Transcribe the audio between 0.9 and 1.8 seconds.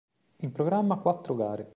quattro gare.